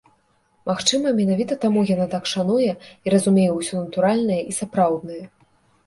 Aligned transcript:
Магчыма, 0.69 1.11
менавіта 1.19 1.57
таму 1.67 1.85
яна 1.93 2.09
так 2.15 2.23
шануе 2.33 2.71
і 2.73 3.07
разумее 3.17 3.49
ўсё 3.61 3.75
натуральнае 3.87 4.41
і 4.49 4.61
сапраўднае. 4.63 5.25